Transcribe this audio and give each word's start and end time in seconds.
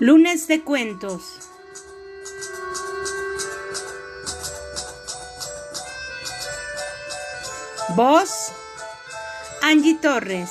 Lunes 0.00 0.46
de 0.46 0.62
cuentos. 0.62 1.40
Voz 7.96 8.52
Angie 9.60 9.96
Torres. 9.96 10.50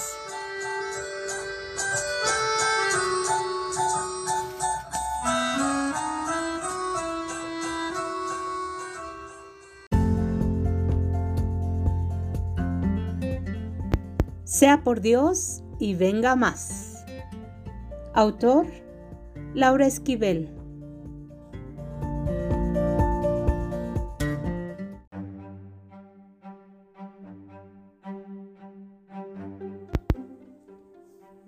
Sea 14.44 14.82
por 14.84 15.00
Dios 15.00 15.64
y 15.80 15.96
venga 15.96 16.36
más. 16.36 17.06
Autor 18.14 18.87
Laura 19.54 19.88
Esquivel. 19.88 20.50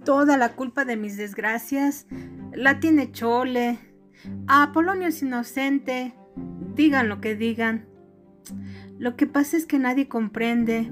Toda 0.06 0.38
la 0.38 0.56
culpa 0.56 0.86
de 0.86 0.98
mis 0.98 1.18
desgracias 1.18 2.08
la 2.52 2.80
tiene 2.80 3.12
Chole. 3.12 3.78
A 4.48 4.64
Apolonio 4.64 5.08
es 5.08 5.22
inocente. 5.22 6.16
Digan 6.76 7.10
lo 7.10 7.22
que 7.22 7.36
digan. 7.36 7.88
Lo 8.98 9.16
que 9.16 9.28
pasa 9.28 9.56
es 9.56 9.66
que 9.66 9.78
nadie 9.80 10.08
comprende. 10.08 10.92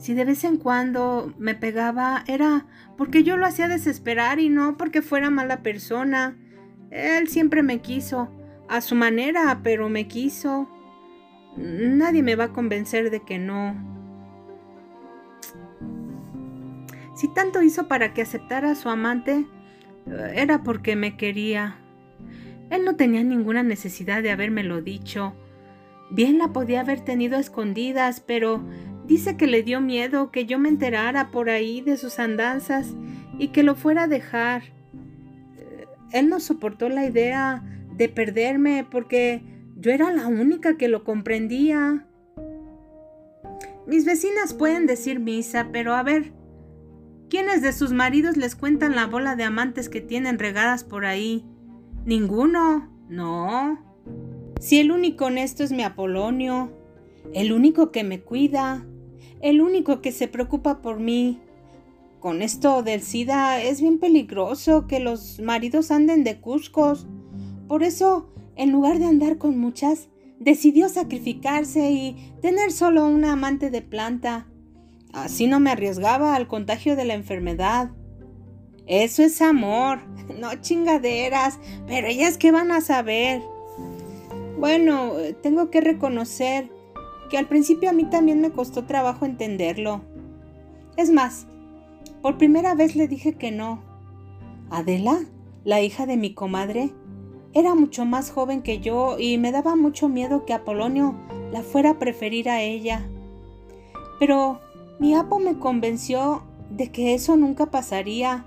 Si 0.00 0.14
de 0.14 0.24
vez 0.24 0.44
en 0.44 0.56
cuando 0.56 1.34
me 1.36 1.54
pegaba 1.54 2.24
era 2.26 2.66
porque 2.96 3.22
yo 3.22 3.36
lo 3.36 3.44
hacía 3.44 3.68
desesperar 3.68 4.40
y 4.40 4.48
no 4.48 4.78
porque 4.78 5.02
fuera 5.02 5.28
mala 5.28 5.62
persona. 5.62 6.38
Él 6.90 7.28
siempre 7.28 7.62
me 7.62 7.82
quiso, 7.82 8.30
a 8.68 8.80
su 8.80 8.94
manera, 8.94 9.60
pero 9.62 9.90
me 9.90 10.08
quiso. 10.08 10.70
Nadie 11.54 12.22
me 12.22 12.34
va 12.34 12.44
a 12.44 12.52
convencer 12.52 13.10
de 13.10 13.20
que 13.20 13.38
no. 13.38 13.76
Si 17.14 17.28
tanto 17.34 17.60
hizo 17.60 17.86
para 17.86 18.14
que 18.14 18.22
aceptara 18.22 18.70
a 18.70 18.76
su 18.76 18.88
amante, 18.88 19.46
era 20.34 20.62
porque 20.62 20.96
me 20.96 21.18
quería. 21.18 21.76
Él 22.70 22.86
no 22.86 22.96
tenía 22.96 23.22
ninguna 23.22 23.62
necesidad 23.62 24.22
de 24.22 24.30
habérmelo 24.30 24.80
dicho. 24.80 25.34
Bien 26.10 26.38
la 26.38 26.48
podía 26.48 26.80
haber 26.80 27.00
tenido 27.00 27.36
a 27.36 27.40
escondidas, 27.40 28.20
pero 28.20 28.64
Dice 29.10 29.36
que 29.36 29.48
le 29.48 29.64
dio 29.64 29.80
miedo 29.80 30.30
que 30.30 30.46
yo 30.46 30.60
me 30.60 30.68
enterara 30.68 31.32
por 31.32 31.50
ahí 31.50 31.80
de 31.80 31.96
sus 31.96 32.20
andanzas 32.20 32.94
y 33.40 33.48
que 33.48 33.64
lo 33.64 33.74
fuera 33.74 34.04
a 34.04 34.06
dejar. 34.06 34.62
Eh, 35.58 35.88
él 36.12 36.28
no 36.28 36.38
soportó 36.38 36.88
la 36.88 37.04
idea 37.04 37.60
de 37.96 38.08
perderme 38.08 38.86
porque 38.88 39.42
yo 39.76 39.90
era 39.90 40.12
la 40.12 40.28
única 40.28 40.76
que 40.76 40.86
lo 40.86 41.02
comprendía. 41.02 42.06
Mis 43.84 44.04
vecinas 44.04 44.54
pueden 44.54 44.86
decir 44.86 45.18
misa, 45.18 45.70
pero 45.72 45.94
a 45.94 46.04
ver, 46.04 46.30
¿quiénes 47.28 47.62
de 47.62 47.72
sus 47.72 47.92
maridos 47.92 48.36
les 48.36 48.54
cuentan 48.54 48.94
la 48.94 49.06
bola 49.08 49.34
de 49.34 49.42
amantes 49.42 49.88
que 49.88 50.00
tienen 50.00 50.38
regadas 50.38 50.84
por 50.84 51.04
ahí? 51.04 51.44
Ninguno, 52.04 52.88
no. 53.08 53.76
Si 54.60 54.78
el 54.78 54.92
único 54.92 55.24
honesto 55.24 55.64
es 55.64 55.72
mi 55.72 55.82
Apolonio, 55.82 56.70
el 57.34 57.52
único 57.52 57.90
que 57.90 58.04
me 58.04 58.20
cuida, 58.20 58.86
el 59.40 59.60
único 59.60 60.00
que 60.00 60.12
se 60.12 60.28
preocupa 60.28 60.82
por 60.82 61.00
mí. 61.00 61.40
Con 62.20 62.42
esto 62.42 62.82
del 62.82 63.02
SIDA 63.02 63.62
es 63.62 63.80
bien 63.80 63.98
peligroso 63.98 64.86
que 64.86 65.00
los 65.00 65.40
maridos 65.40 65.90
anden 65.90 66.22
de 66.22 66.38
cuscos. 66.38 67.06
Por 67.66 67.82
eso, 67.82 68.28
en 68.56 68.72
lugar 68.72 68.98
de 68.98 69.06
andar 69.06 69.38
con 69.38 69.58
muchas, 69.58 70.08
decidió 70.38 70.88
sacrificarse 70.88 71.90
y 71.90 72.32
tener 72.42 72.72
solo 72.72 73.06
una 73.06 73.32
amante 73.32 73.70
de 73.70 73.80
planta. 73.80 74.46
Así 75.12 75.46
no 75.46 75.60
me 75.60 75.70
arriesgaba 75.70 76.34
al 76.34 76.46
contagio 76.46 76.94
de 76.94 77.04
la 77.04 77.14
enfermedad. 77.14 77.90
Eso 78.86 79.22
es 79.22 79.40
amor, 79.40 80.00
no 80.40 80.54
chingaderas, 80.60 81.58
pero 81.86 82.06
ellas 82.06 82.36
qué 82.36 82.52
van 82.52 82.70
a 82.70 82.80
saber. 82.80 83.40
Bueno, 84.58 85.12
tengo 85.42 85.70
que 85.70 85.80
reconocer 85.80 86.70
que 87.30 87.38
al 87.38 87.46
principio 87.46 87.88
a 87.88 87.92
mí 87.92 88.04
también 88.04 88.40
me 88.40 88.50
costó 88.50 88.84
trabajo 88.84 89.24
entenderlo. 89.24 90.02
Es 90.96 91.10
más, 91.10 91.46
por 92.20 92.36
primera 92.36 92.74
vez 92.74 92.96
le 92.96 93.08
dije 93.08 93.34
que 93.34 93.52
no. 93.52 93.82
Adela, 94.68 95.20
la 95.64 95.80
hija 95.80 96.06
de 96.06 96.16
mi 96.16 96.34
comadre, 96.34 96.92
era 97.52 97.74
mucho 97.74 98.04
más 98.04 98.30
joven 98.30 98.62
que 98.62 98.80
yo 98.80 99.16
y 99.18 99.38
me 99.38 99.52
daba 99.52 99.76
mucho 99.76 100.08
miedo 100.08 100.44
que 100.44 100.52
Apolonio 100.52 101.14
la 101.52 101.62
fuera 101.62 101.90
a 101.90 101.98
preferir 101.98 102.48
a 102.48 102.62
ella. 102.62 103.08
Pero 104.18 104.60
mi 104.98 105.14
apo 105.14 105.38
me 105.38 105.58
convenció 105.58 106.42
de 106.70 106.92
que 106.92 107.14
eso 107.14 107.36
nunca 107.36 107.70
pasaría, 107.70 108.44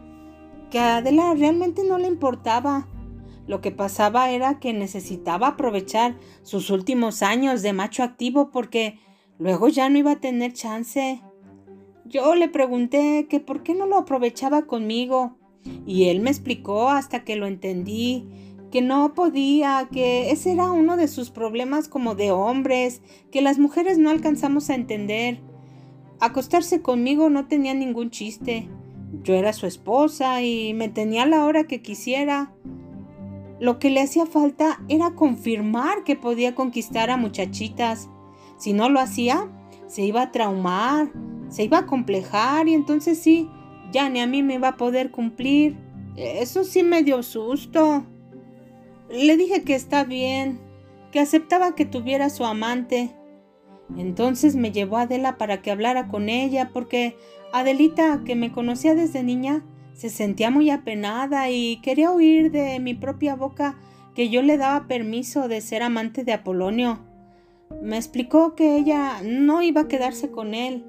que 0.70 0.80
a 0.80 0.98
Adela 0.98 1.34
realmente 1.34 1.84
no 1.84 1.98
le 1.98 2.08
importaba 2.08 2.88
lo 3.48 3.62
que 3.62 3.72
pasaba 3.72 4.32
era 4.32 4.60
que 4.60 4.74
necesitaba 4.74 5.48
aprovechar 5.50 6.18
sus 6.44 6.70
últimos 6.70 7.22
años 7.22 7.62
de 7.62 7.74
macho 7.74 8.04
activo 8.04 8.52
porque 8.52 9.00
luego 9.38 9.68
ya 9.68 9.90
no 9.90 9.98
iba 9.98 10.12
a 10.12 10.20
tener 10.20 10.54
chance. 10.54 11.22
Yo 12.06 12.36
le 12.36 12.50
pregunté 12.50 13.28
que 13.30 13.40
por 13.40 13.64
qué 13.64 13.74
no 13.74 13.86
lo 13.86 13.98
aprovechaba 13.98 14.64
conmigo 14.64 15.38
y 15.86 16.06
él 16.06 16.20
me 16.20 16.30
explicó 16.30 16.90
hasta 16.90 17.24
que 17.24 17.36
lo 17.36 17.48
entendí 17.48 18.28
que 18.74 18.82
no 18.82 19.14
podía, 19.14 19.88
que 19.92 20.32
ese 20.32 20.52
era 20.52 20.72
uno 20.72 20.98
de 20.98 21.08
sus 21.08 21.30
problemas 21.30 21.88
como 21.88 22.16
de 22.16 22.32
hombres, 22.32 23.04
que 23.32 23.44
las 23.44 23.60
mujeres 23.60 24.00
no 24.00 24.10
alcanzamos 24.10 24.72
a 24.72 24.74
entender. 24.74 25.42
Acostarse 26.20 26.82
conmigo 26.82 27.30
no 27.30 27.46
tenía 27.46 27.76
ningún 27.76 28.10
chiste. 28.10 28.68
Yo 29.22 29.36
era 29.36 29.54
su 29.54 29.68
esposa 29.68 30.42
y 30.42 30.74
me 30.74 30.90
tenía 30.90 31.28
la 31.28 31.46
hora 31.46 31.66
que 31.66 31.84
quisiera. 31.84 32.52
Lo 33.64 33.80
que 33.80 33.90
le 33.90 34.02
hacía 34.02 34.26
falta 34.26 34.82
era 34.90 35.12
confirmar 35.12 36.04
que 36.04 36.18
podía 36.18 36.54
conquistar 36.54 37.10
a 37.10 37.16
muchachitas. 37.16 38.10
Si 38.58 38.74
no 38.74 38.90
lo 38.90 39.00
hacía, 39.00 39.50
se 39.88 40.02
iba 40.02 40.22
a 40.22 40.32
traumar, 40.34 41.14
se 41.48 41.64
iba 41.64 41.78
a 41.78 41.86
complejar 41.86 42.68
y 42.68 42.74
entonces 42.74 43.20
sí, 43.20 43.50
ya 43.94 44.10
ni 44.10 44.20
a 44.20 44.28
mí 44.28 44.44
me 44.44 44.56
iba 44.56 44.68
a 44.68 44.76
poder 44.76 45.12
cumplir. 45.12 45.78
Eso 46.18 46.66
sí 46.66 46.84
me 46.84 47.04
dio 47.04 47.24
susto. 47.24 48.04
Le 49.10 49.38
dije 49.38 49.64
que 49.64 49.76
está 49.76 50.04
bien, 50.04 50.60
que 51.14 51.22
aceptaba 51.22 51.74
que 51.74 51.86
tuviera 51.86 52.30
su 52.30 52.44
amante. 52.44 53.16
Entonces 53.96 54.58
me 54.58 54.74
llevó 54.74 54.98
a 54.98 55.04
Adela 55.04 55.38
para 55.38 55.62
que 55.62 55.72
hablara 55.72 56.10
con 56.10 56.28
ella, 56.28 56.72
porque 56.74 57.16
Adelita, 57.54 58.24
que 58.26 58.36
me 58.36 58.52
conocía 58.52 58.94
desde 58.94 59.24
niña, 59.24 59.64
se 59.94 60.10
sentía 60.10 60.50
muy 60.50 60.70
apenada 60.70 61.50
y 61.50 61.78
quería 61.82 62.12
oír 62.12 62.52
de 62.52 62.80
mi 62.80 62.94
propia 62.94 63.36
boca 63.36 63.78
que 64.16 64.30
yo 64.30 64.42
le 64.42 64.58
daba 64.58 64.88
permiso 64.88 65.48
de 65.48 65.62
ser 65.62 65.84
amante 65.84 66.24
de 66.24 66.34
Apolonio. 66.34 67.00
Me 67.82 67.98
explicó 67.98 68.56
que 68.56 68.78
ella 68.78 69.22
no 69.24 69.62
iba 69.62 69.82
a 69.82 69.88
quedarse 69.88 70.30
con 70.30 70.54
él. 70.54 70.84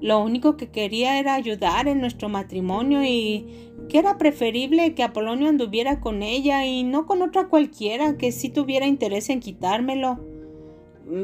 Lo 0.00 0.22
único 0.22 0.56
que 0.56 0.70
quería 0.70 1.18
era 1.18 1.34
ayudar 1.34 1.88
en 1.88 2.00
nuestro 2.00 2.28
matrimonio 2.28 3.02
y 3.04 3.46
que 3.88 3.98
era 3.98 4.18
preferible 4.18 4.94
que 4.94 5.02
Apolonio 5.02 5.48
anduviera 5.48 6.00
con 6.00 6.22
ella 6.22 6.64
y 6.66 6.84
no 6.84 7.06
con 7.06 7.22
otra 7.22 7.48
cualquiera 7.48 8.16
que 8.16 8.30
sí 8.30 8.48
tuviera 8.48 8.86
interés 8.86 9.28
en 9.30 9.40
quitármelo. 9.40 10.20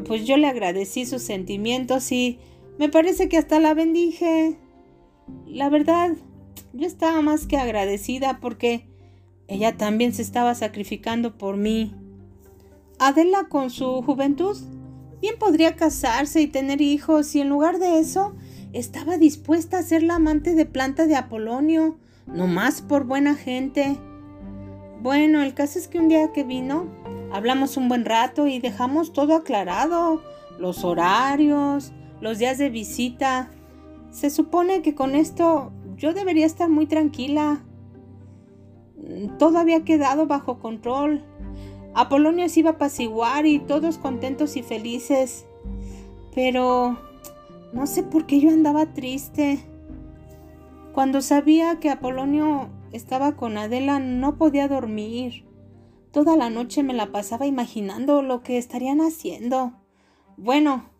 Pues 0.06 0.26
yo 0.26 0.36
le 0.36 0.46
agradecí 0.46 1.04
sus 1.04 1.22
sentimientos 1.22 2.10
y 2.10 2.38
me 2.78 2.88
parece 2.88 3.28
que 3.28 3.36
hasta 3.36 3.60
la 3.60 3.74
bendije. 3.74 4.56
La 5.46 5.68
verdad, 5.68 6.16
yo 6.72 6.86
estaba 6.86 7.20
más 7.22 7.46
que 7.46 7.56
agradecida 7.56 8.38
porque 8.40 8.86
ella 9.48 9.76
también 9.76 10.12
se 10.12 10.22
estaba 10.22 10.54
sacrificando 10.54 11.36
por 11.36 11.56
mí. 11.56 11.94
Adela 12.98 13.46
con 13.48 13.70
su 13.70 14.02
juventud 14.02 14.56
bien 15.20 15.36
podría 15.38 15.76
casarse 15.76 16.40
y 16.40 16.46
tener 16.46 16.80
hijos 16.80 17.34
y 17.34 17.40
en 17.40 17.48
lugar 17.48 17.78
de 17.78 17.98
eso 17.98 18.34
estaba 18.72 19.18
dispuesta 19.18 19.78
a 19.78 19.82
ser 19.82 20.02
la 20.02 20.16
amante 20.16 20.54
de 20.54 20.66
planta 20.66 21.06
de 21.06 21.16
Apolonio, 21.16 21.96
no 22.26 22.46
más 22.46 22.82
por 22.82 23.04
buena 23.04 23.34
gente. 23.34 23.96
Bueno, 25.00 25.42
el 25.42 25.54
caso 25.54 25.78
es 25.78 25.88
que 25.88 25.98
un 25.98 26.08
día 26.08 26.32
que 26.32 26.44
vino, 26.44 26.86
hablamos 27.32 27.76
un 27.76 27.88
buen 27.88 28.04
rato 28.04 28.46
y 28.46 28.58
dejamos 28.58 29.12
todo 29.12 29.36
aclarado, 29.36 30.22
los 30.58 30.84
horarios, 30.84 31.92
los 32.20 32.38
días 32.38 32.58
de 32.58 32.70
visita. 32.70 33.50
Se 34.10 34.30
supone 34.30 34.82
que 34.82 34.94
con 34.94 35.14
esto 35.14 35.72
yo 35.96 36.14
debería 36.14 36.46
estar 36.46 36.68
muy 36.68 36.86
tranquila. 36.86 37.64
Todo 39.38 39.58
había 39.58 39.84
quedado 39.84 40.26
bajo 40.26 40.58
control. 40.58 41.24
Apolonio 41.94 42.48
se 42.48 42.60
iba 42.60 42.70
a 42.70 42.72
apaciguar 42.74 43.46
y 43.46 43.58
todos 43.58 43.98
contentos 43.98 44.56
y 44.56 44.62
felices. 44.62 45.46
Pero 46.34 46.98
no 47.72 47.86
sé 47.86 48.02
por 48.02 48.26
qué 48.26 48.40
yo 48.40 48.50
andaba 48.50 48.92
triste. 48.92 49.60
Cuando 50.92 51.20
sabía 51.22 51.80
que 51.80 51.90
Apolonio 51.90 52.68
estaba 52.92 53.36
con 53.36 53.58
Adela 53.58 53.98
no 53.98 54.36
podía 54.36 54.68
dormir. 54.68 55.44
Toda 56.12 56.36
la 56.36 56.50
noche 56.50 56.84
me 56.84 56.94
la 56.94 57.10
pasaba 57.10 57.46
imaginando 57.46 58.22
lo 58.22 58.42
que 58.42 58.58
estarían 58.58 59.00
haciendo. 59.00 59.72
Bueno, 60.36 60.90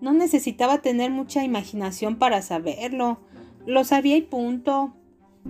no 0.00 0.12
necesitaba 0.14 0.78
tener 0.78 1.10
mucha 1.10 1.44
imaginación 1.44 2.16
para 2.16 2.40
saberlo. 2.40 3.20
Lo 3.66 3.84
sabía 3.84 4.16
y 4.16 4.22
punto. 4.22 4.94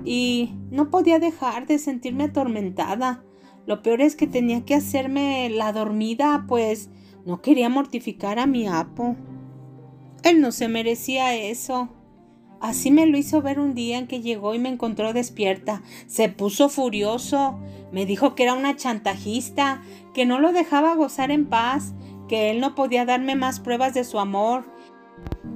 Y 0.05 0.55
no 0.71 0.91
podía 0.91 1.19
dejar 1.19 1.67
de 1.67 1.79
sentirme 1.79 2.25
atormentada. 2.25 3.25
Lo 3.67 3.83
peor 3.83 4.01
es 4.01 4.17
que 4.17 4.27
tenía 4.27 4.65
que 4.65 4.75
hacerme 4.75 5.49
la 5.51 5.73
dormida, 5.73 6.47
pues 6.49 6.91
no 7.25 7.41
quería 7.43 7.69
mortificar 7.69 8.39
a 8.39 8.47
mi 8.47 8.67
apo. 8.67 9.17
Él 10.25 10.41
no 10.41 10.51
se 10.53 10.69
merecía 10.69 11.35
eso. 11.35 11.89
Así 12.61 12.91
me 12.91 13.07
lo 13.07 13.19
hizo 13.19 13.43
ver 13.43 13.59
un 13.59 13.75
día 13.75 13.99
en 13.99 14.07
que 14.07 14.21
llegó 14.21 14.55
y 14.55 14.59
me 14.59 14.69
encontró 14.69 15.13
despierta. 15.13 15.83
Se 16.07 16.29
puso 16.29 16.69
furioso. 16.69 17.59
Me 17.91 18.07
dijo 18.07 18.35
que 18.35 18.45
era 18.45 18.55
una 18.55 18.77
chantajista, 18.77 19.83
que 20.15 20.27
no 20.27 20.39
lo 20.39 20.53
dejaba 20.53 20.95
gozar 20.95 21.31
en 21.31 21.47
paz, 21.47 21.93
que 22.29 22.51
él 22.51 22.61
no 22.61 22.75
podía 22.75 23.05
darme 23.05 23.35
más 23.35 23.61
pruebas 23.61 23.95
de 23.95 24.05
su 24.05 24.19
amor. 24.19 24.65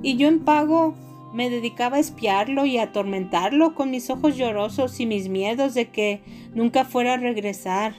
Y 0.03 0.17
yo 0.17 0.29
en 0.29 0.45
pago 0.45 0.95
me 1.37 1.51
dedicaba 1.51 1.99
a 1.99 2.01
espiarlo 2.01 2.65
y 2.65 2.79
a 2.79 2.85
atormentarlo 2.85 3.75
con 3.75 3.91
mis 3.91 4.09
ojos 4.09 4.39
llorosos 4.39 4.99
y 5.01 5.05
mis 5.05 5.29
miedos 5.29 5.75
de 5.75 5.91
que 5.91 6.23
nunca 6.55 6.87
fuera 6.87 7.13
a 7.13 7.19
regresar. 7.19 7.95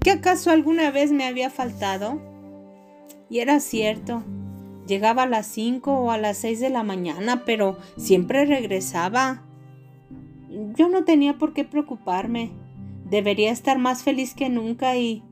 ¿Qué 0.00 0.12
acaso 0.12 0.52
alguna 0.52 0.92
vez 0.92 1.10
me 1.10 1.26
había 1.26 1.50
faltado? 1.50 2.20
Y 3.28 3.40
era 3.40 3.58
cierto. 3.58 4.22
Llegaba 4.86 5.24
a 5.24 5.26
las 5.26 5.48
cinco 5.48 5.94
o 5.94 6.12
a 6.12 6.18
las 6.18 6.36
seis 6.36 6.60
de 6.60 6.70
la 6.70 6.84
mañana, 6.84 7.42
pero 7.44 7.78
siempre 7.96 8.44
regresaba. 8.44 9.42
Yo 10.76 10.88
no 10.88 11.02
tenía 11.02 11.38
por 11.38 11.52
qué 11.52 11.64
preocuparme. 11.64 12.52
Debería 13.10 13.50
estar 13.50 13.76
más 13.78 14.04
feliz 14.04 14.34
que 14.34 14.48
nunca 14.50 14.96
y... 14.96 15.24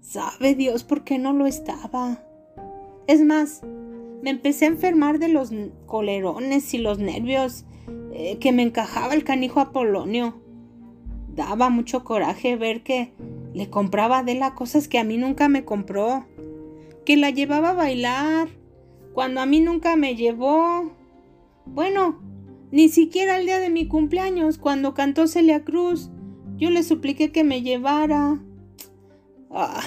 Sabe 0.00 0.56
Dios 0.56 0.82
por 0.82 1.04
qué 1.04 1.20
no 1.20 1.32
lo 1.32 1.46
estaba. 1.46 2.24
Es 3.06 3.24
más, 3.24 3.62
me 4.22 4.30
empecé 4.30 4.64
a 4.64 4.68
enfermar 4.68 5.18
de 5.18 5.28
los 5.28 5.50
colerones 5.86 6.72
y 6.74 6.78
los 6.78 6.98
nervios 6.98 7.64
eh, 8.12 8.38
que 8.38 8.52
me 8.52 8.62
encajaba 8.62 9.14
el 9.14 9.24
canijo 9.24 9.60
Apolonio. 9.60 10.40
Daba 11.34 11.70
mucho 11.70 12.04
coraje 12.04 12.56
ver 12.56 12.82
que 12.82 13.12
le 13.52 13.68
compraba 13.68 14.18
a 14.18 14.20
Adela 14.20 14.54
cosas 14.54 14.86
que 14.86 14.98
a 14.98 15.04
mí 15.04 15.18
nunca 15.18 15.48
me 15.48 15.64
compró, 15.64 16.24
que 17.04 17.16
la 17.16 17.30
llevaba 17.30 17.70
a 17.70 17.74
bailar, 17.74 18.48
cuando 19.12 19.40
a 19.40 19.46
mí 19.46 19.60
nunca 19.60 19.96
me 19.96 20.14
llevó. 20.14 20.92
Bueno, 21.66 22.20
ni 22.70 22.88
siquiera 22.88 23.38
el 23.38 23.46
día 23.46 23.58
de 23.58 23.70
mi 23.70 23.88
cumpleaños, 23.88 24.58
cuando 24.58 24.94
cantó 24.94 25.26
Celia 25.26 25.64
Cruz, 25.64 26.10
yo 26.56 26.70
le 26.70 26.82
supliqué 26.82 27.32
que 27.32 27.44
me 27.44 27.62
llevara. 27.62 28.40
Ah. 29.50 29.82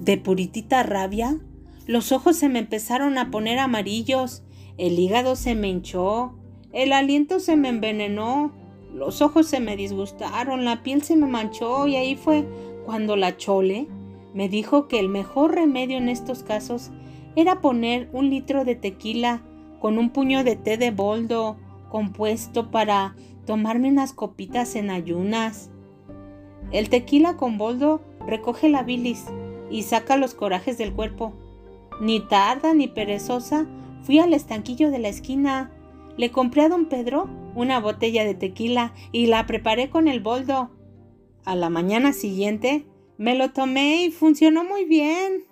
De 0.00 0.18
puritita 0.18 0.82
rabia, 0.82 1.40
los 1.86 2.12
ojos 2.12 2.36
se 2.36 2.48
me 2.48 2.58
empezaron 2.58 3.16
a 3.16 3.30
poner 3.30 3.58
amarillos, 3.58 4.42
el 4.76 4.98
hígado 4.98 5.36
se 5.36 5.54
me 5.54 5.68
hinchó, 5.68 6.34
el 6.72 6.92
aliento 6.92 7.40
se 7.40 7.56
me 7.56 7.68
envenenó, 7.68 8.52
los 8.92 9.22
ojos 9.22 9.46
se 9.46 9.60
me 9.60 9.76
disgustaron, 9.76 10.64
la 10.64 10.82
piel 10.82 11.02
se 11.02 11.16
me 11.16 11.26
manchó 11.26 11.86
y 11.86 11.96
ahí 11.96 12.16
fue 12.16 12.46
cuando 12.84 13.16
la 13.16 13.36
chole 13.36 13.88
me 14.34 14.48
dijo 14.48 14.88
que 14.88 14.98
el 14.98 15.08
mejor 15.08 15.54
remedio 15.54 15.96
en 15.96 16.08
estos 16.08 16.42
casos 16.42 16.90
era 17.36 17.60
poner 17.60 18.08
un 18.12 18.30
litro 18.30 18.64
de 18.64 18.74
tequila 18.74 19.42
con 19.80 19.98
un 19.98 20.10
puño 20.10 20.44
de 20.44 20.56
té 20.56 20.76
de 20.76 20.90
boldo 20.90 21.56
compuesto 21.90 22.70
para 22.70 23.14
tomarme 23.46 23.88
unas 23.88 24.12
copitas 24.12 24.74
en 24.74 24.90
ayunas. 24.90 25.70
El 26.72 26.88
tequila 26.88 27.36
con 27.36 27.58
boldo 27.58 28.02
recoge 28.26 28.68
la 28.68 28.82
bilis 28.82 29.24
y 29.70 29.82
saca 29.82 30.16
los 30.16 30.34
corajes 30.34 30.78
del 30.78 30.92
cuerpo. 30.92 31.32
Ni 32.00 32.20
tarda 32.20 32.74
ni 32.74 32.88
perezosa, 32.88 33.66
fui 34.02 34.18
al 34.18 34.34
estanquillo 34.34 34.90
de 34.90 34.98
la 34.98 35.08
esquina. 35.08 35.72
Le 36.16 36.30
compré 36.30 36.62
a 36.62 36.68
don 36.68 36.86
Pedro 36.86 37.28
una 37.54 37.80
botella 37.80 38.24
de 38.24 38.34
tequila 38.34 38.92
y 39.12 39.26
la 39.26 39.46
preparé 39.46 39.90
con 39.90 40.08
el 40.08 40.20
boldo. 40.20 40.70
A 41.44 41.56
la 41.56 41.70
mañana 41.70 42.12
siguiente 42.12 42.86
me 43.18 43.34
lo 43.34 43.52
tomé 43.52 44.04
y 44.04 44.10
funcionó 44.10 44.64
muy 44.64 44.84
bien. 44.84 45.44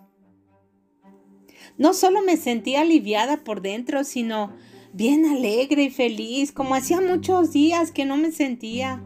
No 1.79 1.95
solo 1.95 2.21
me 2.23 2.37
sentí 2.37 2.77
aliviada 2.77 3.39
por 3.39 3.63
dentro, 3.63 4.05
sino 4.05 4.53
bien 4.93 5.25
alegre 5.25 5.85
y 5.85 5.91
feliz, 5.91 6.53
como 6.53 6.75
hacía 6.75 7.01
muchos 7.01 7.53
días 7.53 7.91
que 7.91 8.05
no 8.05 8.17
me 8.17 8.31
sentía. 8.31 9.03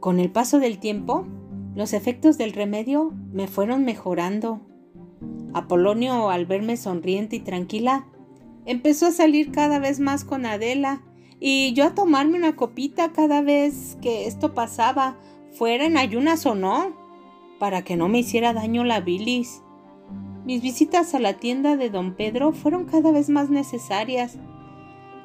Con 0.00 0.20
el 0.20 0.30
paso 0.30 0.58
del 0.58 0.78
tiempo, 0.78 1.26
los 1.74 1.92
efectos 1.92 2.36
del 2.36 2.52
remedio 2.52 3.14
me 3.32 3.46
fueron 3.48 3.84
mejorando. 3.84 4.67
Apolonio, 5.54 6.30
al 6.30 6.46
verme 6.46 6.76
sonriente 6.76 7.36
y 7.36 7.40
tranquila, 7.40 8.06
empezó 8.66 9.06
a 9.06 9.12
salir 9.12 9.50
cada 9.50 9.78
vez 9.78 10.00
más 10.00 10.24
con 10.24 10.46
Adela 10.46 11.02
y 11.40 11.72
yo 11.72 11.84
a 11.84 11.94
tomarme 11.94 12.38
una 12.38 12.56
copita 12.56 13.12
cada 13.12 13.40
vez 13.42 13.96
que 14.02 14.26
esto 14.26 14.54
pasaba, 14.54 15.16
fuera 15.52 15.86
en 15.86 15.96
ayunas 15.96 16.44
o 16.46 16.54
no, 16.54 16.96
para 17.58 17.82
que 17.82 17.96
no 17.96 18.08
me 18.08 18.20
hiciera 18.20 18.52
daño 18.52 18.84
la 18.84 19.00
bilis. 19.00 19.62
Mis 20.44 20.62
visitas 20.62 21.14
a 21.14 21.18
la 21.18 21.34
tienda 21.34 21.76
de 21.76 21.90
don 21.90 22.14
Pedro 22.14 22.52
fueron 22.52 22.86
cada 22.86 23.10
vez 23.10 23.28
más 23.28 23.50
necesarias. 23.50 24.38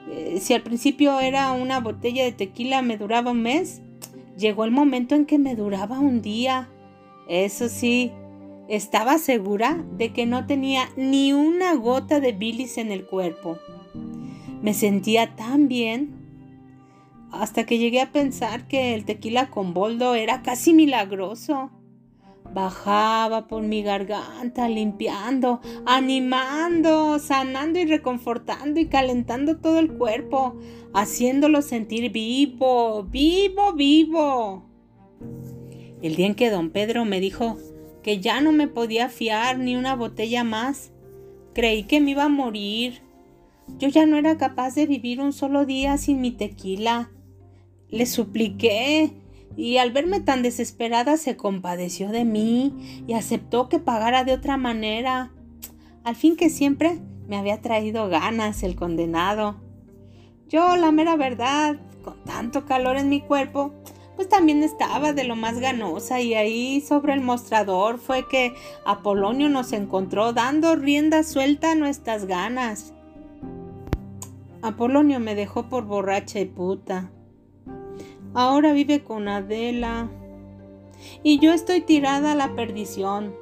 Eh, 0.09 0.39
si 0.41 0.53
al 0.53 0.63
principio 0.63 1.19
era 1.19 1.51
una 1.53 1.79
botella 1.79 2.23
de 2.23 2.33
tequila 2.33 2.81
me 2.81 2.97
duraba 2.97 3.31
un 3.31 3.41
mes, 3.41 3.81
llegó 4.37 4.65
el 4.65 4.71
momento 4.71 5.15
en 5.15 5.25
que 5.25 5.39
me 5.39 5.55
duraba 5.55 5.99
un 5.99 6.21
día. 6.21 6.69
Eso 7.27 7.69
sí, 7.69 8.11
estaba 8.67 9.17
segura 9.17 9.83
de 9.97 10.13
que 10.13 10.25
no 10.25 10.45
tenía 10.45 10.89
ni 10.95 11.33
una 11.33 11.75
gota 11.75 12.19
de 12.19 12.31
bilis 12.31 12.77
en 12.77 12.91
el 12.91 13.05
cuerpo. 13.05 13.57
Me 14.61 14.73
sentía 14.73 15.35
tan 15.35 15.67
bien 15.67 16.23
hasta 17.31 17.65
que 17.65 17.79
llegué 17.79 17.99
a 17.99 18.11
pensar 18.11 18.67
que 18.67 18.93
el 18.93 19.05
tequila 19.05 19.49
con 19.49 19.73
boldo 19.73 20.15
era 20.15 20.41
casi 20.43 20.73
milagroso. 20.73 21.71
Bajaba 22.53 23.47
por 23.47 23.63
mi 23.63 23.81
garganta, 23.81 24.69
limpiando, 24.69 25.59
animando, 25.85 27.17
sanando 27.17 27.79
y 27.79 27.85
reconfortando 27.85 28.79
y 28.79 28.85
calentando 28.85 29.57
todo 29.57 29.79
el 29.79 29.93
cuerpo, 29.93 30.55
haciéndolo 30.93 31.63
sentir 31.63 32.11
vivo, 32.11 33.03
vivo, 33.03 33.73
vivo. 33.73 34.69
El 36.03 36.15
día 36.15 36.27
en 36.27 36.35
que 36.35 36.51
don 36.51 36.69
Pedro 36.69 37.05
me 37.05 37.19
dijo 37.19 37.57
que 38.03 38.19
ya 38.19 38.41
no 38.41 38.51
me 38.51 38.67
podía 38.67 39.09
fiar 39.09 39.57
ni 39.57 39.75
una 39.75 39.95
botella 39.95 40.43
más. 40.43 40.91
Creí 41.53 41.83
que 41.83 42.01
me 42.01 42.11
iba 42.11 42.25
a 42.25 42.29
morir. 42.29 43.01
Yo 43.79 43.87
ya 43.87 44.05
no 44.05 44.17
era 44.17 44.37
capaz 44.37 44.75
de 44.75 44.85
vivir 44.85 45.21
un 45.21 45.33
solo 45.33 45.65
día 45.65 45.97
sin 45.97 46.21
mi 46.21 46.31
tequila. 46.31 47.11
Le 47.89 48.05
supliqué 48.05 49.13
y 49.55 49.77
al 49.77 49.91
verme 49.91 50.19
tan 50.19 50.41
desesperada 50.41 51.17
se 51.17 51.37
compadeció 51.37 52.09
de 52.09 52.25
mí 52.25 53.03
y 53.07 53.13
aceptó 53.13 53.69
que 53.69 53.79
pagara 53.79 54.23
de 54.23 54.33
otra 54.33 54.57
manera. 54.57 55.31
Al 56.03 56.15
fin 56.15 56.35
que 56.35 56.49
siempre 56.49 56.99
me 57.27 57.37
había 57.37 57.61
traído 57.61 58.09
ganas 58.09 58.63
el 58.63 58.75
condenado. 58.75 59.61
Yo, 60.49 60.75
la 60.75 60.91
mera 60.91 61.15
verdad, 61.15 61.77
con 62.03 62.21
tanto 62.25 62.65
calor 62.65 62.97
en 62.97 63.09
mi 63.09 63.21
cuerpo, 63.21 63.73
pues 64.15 64.29
también 64.29 64.63
estaba 64.63 65.13
de 65.13 65.23
lo 65.23 65.35
más 65.35 65.59
ganosa 65.59 66.21
y 66.21 66.33
ahí 66.33 66.81
sobre 66.81 67.13
el 67.13 67.21
mostrador 67.21 67.97
fue 67.97 68.27
que 68.27 68.53
Apolonio 68.85 69.49
nos 69.49 69.73
encontró 69.73 70.33
dando 70.33 70.75
rienda 70.75 71.23
suelta 71.23 71.71
a 71.71 71.75
nuestras 71.75 72.25
ganas. 72.25 72.93
Apolonio 74.61 75.19
me 75.19 75.35
dejó 75.35 75.67
por 75.67 75.85
borracha 75.85 76.39
y 76.39 76.45
puta. 76.45 77.11
Ahora 78.33 78.73
vive 78.73 79.03
con 79.03 79.27
Adela. 79.27 80.09
Y 81.21 81.39
yo 81.39 81.51
estoy 81.51 81.81
tirada 81.81 82.31
a 82.31 82.35
la 82.35 82.55
perdición. 82.55 83.35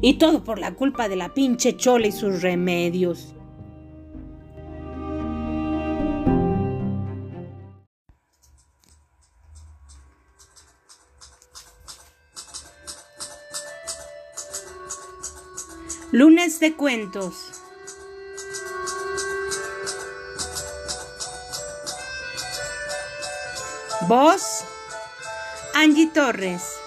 Y 0.00 0.14
todo 0.14 0.44
por 0.44 0.58
la 0.58 0.74
culpa 0.74 1.08
de 1.08 1.16
la 1.16 1.34
pinche 1.34 1.76
chola 1.76 2.06
y 2.06 2.12
sus 2.12 2.42
remedios. 2.42 3.34
De 16.48 16.74
cuentos. 16.74 17.34
Voz 24.08 24.64
Angie 25.74 26.06
Torres. 26.06 26.77